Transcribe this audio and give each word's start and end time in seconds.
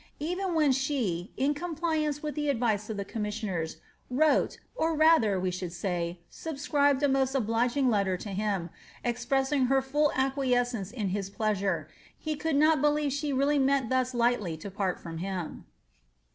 Even 0.17 0.55
when 0.55 0.71
she, 0.71 1.31
in 1.37 1.53
com 1.53 1.75
^_, 1.75 1.79
jiauca 1.79 2.23
with 2.23 2.33
the 2.33 2.49
advice 2.49 2.89
of 2.89 2.97
the 2.97 3.05
couimjasignurs, 3.05 3.75
wrote, 4.09 4.57
or 4.75 4.97
tather, 4.97 5.39
we 5.39 5.51
should 5.51 5.69
^Bja^i 5.69 6.17
saliMribed 6.31 7.03
a 7.03 7.07
must 7.07 7.35
obliging 7.35 7.87
letter 7.87 8.17
lu 8.25 8.31
him,' 8.31 8.71
eipresaing 9.05 9.67
her 9.67 9.79
full 9.79 10.11
acqui 10.15 10.33
^^^■Hnce 10.55 10.91
ill 10.97 11.05
his 11.09 11.29
pleuure, 11.29 11.87
he 12.17 12.35
could 12.35 12.55
not 12.55 12.81
believe 12.81 13.11
she 13.13 13.31
really 13.31 13.59
meant 13.59 13.91
liius 13.91 14.15
lightly 14.15 14.57
^^KMri 14.57 14.73
riom 15.03 15.19
Itioi. 15.19 15.63